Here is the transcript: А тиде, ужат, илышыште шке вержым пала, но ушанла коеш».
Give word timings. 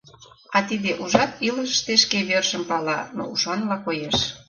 А 0.55 0.57
тиде, 0.67 0.91
ужат, 1.03 1.31
илышыште 1.47 1.93
шке 2.03 2.19
вержым 2.29 2.63
пала, 2.69 2.99
но 3.17 3.23
ушанла 3.33 3.77
коеш». 3.85 4.17